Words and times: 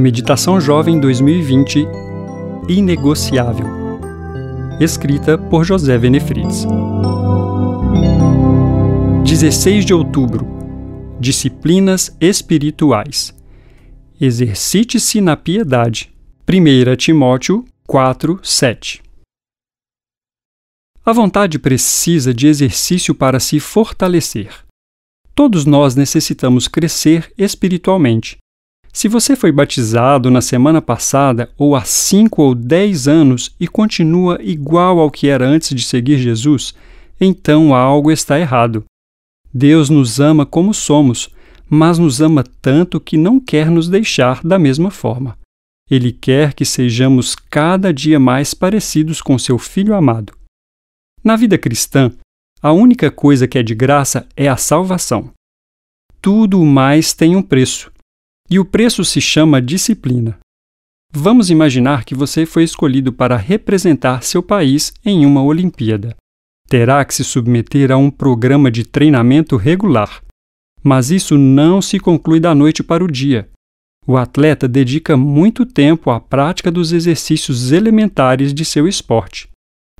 Meditação 0.00 0.58
Jovem 0.58 0.98
2020 0.98 1.86
Inegociável. 2.66 3.66
Escrita 4.80 5.36
por 5.36 5.62
José 5.62 5.98
Venefrides. 5.98 6.66
16 9.22 9.84
de 9.84 9.92
outubro. 9.92 10.46
Disciplinas 11.20 12.16
espirituais. 12.18 13.36
Exercite-se 14.18 15.20
na 15.20 15.36
piedade. 15.36 16.10
1 16.48 16.96
Timóteo 16.96 17.66
4, 17.86 18.40
7. 18.42 19.02
A 21.04 21.12
vontade 21.12 21.58
precisa 21.58 22.32
de 22.32 22.46
exercício 22.46 23.14
para 23.14 23.38
se 23.38 23.60
fortalecer. 23.60 24.64
Todos 25.34 25.66
nós 25.66 25.94
necessitamos 25.94 26.68
crescer 26.68 27.30
espiritualmente. 27.36 28.38
Se 28.92 29.08
você 29.08 29.36
foi 29.36 29.52
batizado 29.52 30.30
na 30.30 30.40
semana 30.40 30.82
passada 30.82 31.50
ou 31.56 31.76
há 31.76 31.84
5 31.84 32.42
ou 32.42 32.54
10 32.54 33.06
anos 33.06 33.54
e 33.58 33.68
continua 33.68 34.38
igual 34.42 34.98
ao 34.98 35.10
que 35.10 35.28
era 35.28 35.46
antes 35.46 35.74
de 35.74 35.82
seguir 35.82 36.18
Jesus, 36.18 36.74
então 37.20 37.74
algo 37.74 38.10
está 38.10 38.38
errado. 38.38 38.84
Deus 39.52 39.88
nos 39.88 40.20
ama 40.20 40.44
como 40.44 40.74
somos, 40.74 41.30
mas 41.68 41.98
nos 41.98 42.20
ama 42.20 42.44
tanto 42.60 43.00
que 43.00 43.16
não 43.16 43.38
quer 43.38 43.70
nos 43.70 43.88
deixar 43.88 44.42
da 44.42 44.58
mesma 44.58 44.90
forma. 44.90 45.38
Ele 45.88 46.12
quer 46.12 46.52
que 46.52 46.64
sejamos 46.64 47.34
cada 47.34 47.92
dia 47.92 48.18
mais 48.18 48.54
parecidos 48.54 49.20
com 49.20 49.38
seu 49.38 49.58
Filho 49.58 49.94
amado. 49.94 50.32
Na 51.22 51.36
vida 51.36 51.58
cristã, 51.58 52.12
a 52.62 52.72
única 52.72 53.10
coisa 53.10 53.46
que 53.46 53.58
é 53.58 53.62
de 53.62 53.74
graça 53.74 54.26
é 54.36 54.48
a 54.48 54.56
salvação. 54.56 55.30
Tudo 56.20 56.64
mais 56.64 57.12
tem 57.12 57.34
um 57.34 57.42
preço, 57.42 57.90
e 58.50 58.58
o 58.58 58.64
preço 58.64 59.04
se 59.04 59.20
chama 59.20 59.62
disciplina. 59.62 60.38
Vamos 61.12 61.50
imaginar 61.50 62.04
que 62.04 62.14
você 62.14 62.44
foi 62.44 62.64
escolhido 62.64 63.12
para 63.12 63.36
representar 63.36 64.22
seu 64.22 64.42
país 64.42 64.92
em 65.04 65.24
uma 65.24 65.42
Olimpíada. 65.42 66.16
Terá 66.68 67.04
que 67.04 67.14
se 67.14 67.24
submeter 67.24 67.90
a 67.90 67.96
um 67.96 68.10
programa 68.10 68.70
de 68.70 68.84
treinamento 68.84 69.56
regular. 69.56 70.22
Mas 70.82 71.10
isso 71.10 71.36
não 71.36 71.82
se 71.82 71.98
conclui 71.98 72.40
da 72.40 72.54
noite 72.54 72.82
para 72.82 73.04
o 73.04 73.10
dia. 73.10 73.48
O 74.06 74.16
atleta 74.16 74.66
dedica 74.66 75.16
muito 75.16 75.66
tempo 75.66 76.10
à 76.10 76.20
prática 76.20 76.70
dos 76.70 76.92
exercícios 76.92 77.70
elementares 77.70 78.54
de 78.54 78.64
seu 78.64 78.88
esporte. 78.88 79.48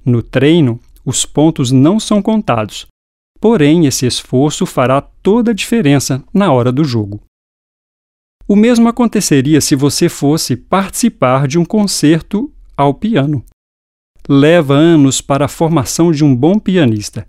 No 0.04 0.22
treino, 0.22 0.80
os 1.04 1.24
pontos 1.24 1.70
não 1.70 2.00
são 2.00 2.22
contados. 2.22 2.86
Porém, 3.40 3.86
esse 3.86 4.06
esforço 4.06 4.64
fará 4.64 5.00
toda 5.00 5.50
a 5.50 5.54
diferença 5.54 6.22
na 6.32 6.52
hora 6.52 6.70
do 6.70 6.84
jogo. 6.84 7.20
O 8.50 8.56
mesmo 8.56 8.88
aconteceria 8.88 9.60
se 9.60 9.76
você 9.76 10.08
fosse 10.08 10.56
participar 10.56 11.46
de 11.46 11.56
um 11.56 11.64
concerto 11.64 12.52
ao 12.76 12.92
piano. 12.92 13.44
Leva 14.28 14.74
anos 14.74 15.20
para 15.20 15.44
a 15.44 15.48
formação 15.48 16.10
de 16.10 16.24
um 16.24 16.34
bom 16.34 16.58
pianista, 16.58 17.24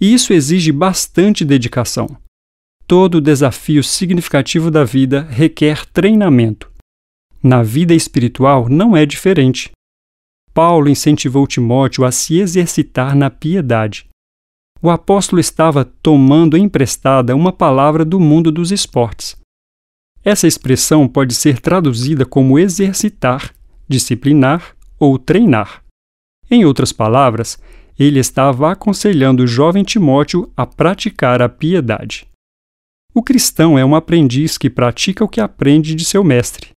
e 0.00 0.12
isso 0.12 0.32
exige 0.32 0.72
bastante 0.72 1.44
dedicação. 1.44 2.08
Todo 2.88 3.20
desafio 3.20 3.84
significativo 3.84 4.68
da 4.68 4.82
vida 4.82 5.22
requer 5.22 5.86
treinamento. 5.86 6.68
Na 7.40 7.62
vida 7.62 7.94
espiritual 7.94 8.68
não 8.68 8.96
é 8.96 9.06
diferente. 9.06 9.70
Paulo 10.52 10.88
incentivou 10.88 11.46
Timóteo 11.46 12.04
a 12.04 12.10
se 12.10 12.40
exercitar 12.40 13.14
na 13.14 13.30
piedade. 13.30 14.08
O 14.82 14.90
apóstolo 14.90 15.38
estava 15.38 15.84
tomando 15.84 16.56
emprestada 16.56 17.36
uma 17.36 17.52
palavra 17.52 18.04
do 18.04 18.18
mundo 18.18 18.50
dos 18.50 18.72
esportes. 18.72 19.43
Essa 20.24 20.46
expressão 20.46 21.06
pode 21.06 21.34
ser 21.34 21.60
traduzida 21.60 22.24
como 22.24 22.58
exercitar, 22.58 23.54
disciplinar 23.88 24.74
ou 24.98 25.18
treinar. 25.18 25.84
Em 26.50 26.64
outras 26.64 26.92
palavras, 26.92 27.58
ele 27.98 28.18
estava 28.18 28.72
aconselhando 28.72 29.42
o 29.42 29.46
jovem 29.46 29.84
Timóteo 29.84 30.50
a 30.56 30.64
praticar 30.64 31.42
a 31.42 31.48
piedade. 31.48 32.26
O 33.14 33.22
cristão 33.22 33.78
é 33.78 33.84
um 33.84 33.94
aprendiz 33.94 34.56
que 34.56 34.70
pratica 34.70 35.22
o 35.22 35.28
que 35.28 35.40
aprende 35.40 35.94
de 35.94 36.04
seu 36.04 36.24
mestre 36.24 36.74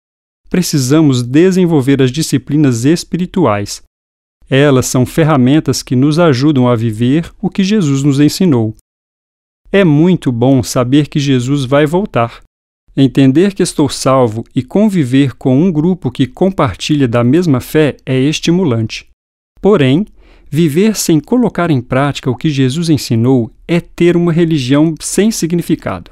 precisamos 0.49 1.23
desenvolver 1.23 2.01
as 2.01 2.11
disciplinas 2.11 2.85
espirituais. 2.85 3.81
Elas 4.49 4.85
são 4.85 5.05
ferramentas 5.05 5.83
que 5.83 5.95
nos 5.95 6.19
ajudam 6.19 6.67
a 6.67 6.75
viver 6.75 7.31
o 7.41 7.49
que 7.49 7.63
Jesus 7.63 8.01
nos 8.01 8.19
ensinou. 8.19 8.75
É 9.71 9.83
muito 9.83 10.31
bom 10.31 10.63
saber 10.63 11.07
que 11.07 11.19
Jesus 11.19 11.65
vai 11.65 11.85
voltar. 11.85 12.41
Entender 12.99 13.53
que 13.53 13.61
estou 13.61 13.87
salvo 13.87 14.43
e 14.55 14.63
conviver 14.63 15.35
com 15.35 15.55
um 15.61 15.71
grupo 15.71 16.09
que 16.09 16.25
compartilha 16.25 17.07
da 17.07 17.23
mesma 17.23 17.61
fé 17.61 17.95
é 18.03 18.19
estimulante. 18.19 19.07
Porém, 19.61 20.03
viver 20.49 20.95
sem 20.95 21.19
colocar 21.19 21.69
em 21.69 21.79
prática 21.79 22.31
o 22.31 22.35
que 22.35 22.49
Jesus 22.49 22.89
ensinou 22.89 23.51
é 23.67 23.79
ter 23.79 24.17
uma 24.17 24.33
religião 24.33 24.95
sem 24.99 25.29
significado. 25.29 26.09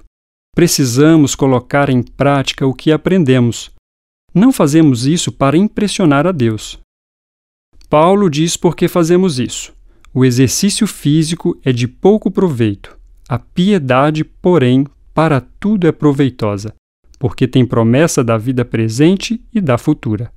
Precisamos 0.56 1.34
colocar 1.34 1.90
em 1.90 2.04
prática 2.04 2.68
o 2.68 2.74
que 2.74 2.92
aprendemos, 2.92 3.72
não 4.36 4.52
fazemos 4.52 5.08
isso 5.08 5.32
para 5.32 5.56
impressionar 5.56 6.28
a 6.28 6.32
Deus. 6.34 6.78
Paulo 7.90 8.30
diz 8.30 8.58
por 8.58 8.76
que 8.76 8.90
fazemos 8.90 9.40
isso. 9.40 9.74
O 10.14 10.26
exercício 10.26 10.86
físico 10.86 11.58
é 11.64 11.72
de 11.72 11.88
pouco 11.88 12.30
proveito. 12.30 12.98
A 13.30 13.40
piedade, 13.40 14.26
porém, 14.26 14.86
para 15.16 15.40
tudo 15.40 15.88
é 15.88 15.94
proveitosa, 15.94 16.74
porque 17.18 17.48
tem 17.48 17.66
promessa 17.66 18.22
da 18.22 18.38
vida 18.38 18.66
presente 18.66 19.42
e 19.54 19.62
da 19.62 19.78
futura. 19.78 20.30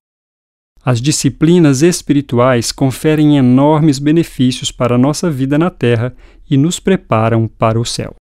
As 0.85 1.03
disciplinas 1.03 1.83
espirituais 1.83 2.71
conferem 2.71 3.37
enormes 3.37 3.99
benefícios 3.99 4.71
para 4.71 4.95
a 4.95 4.99
nossa 4.99 5.29
vida 5.29 5.59
na 5.59 5.69
Terra 5.69 6.15
e 6.49 6.57
nos 6.57 6.79
preparam 6.79 7.49
para 7.49 7.79
o 7.79 7.85
céu. 7.85 8.15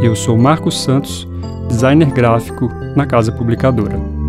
Eu 0.00 0.14
sou 0.14 0.38
Marcos 0.38 0.80
Santos, 0.84 1.26
designer 1.68 2.12
gráfico 2.12 2.68
na 2.94 3.04
Casa 3.04 3.32
Publicadora. 3.32 4.19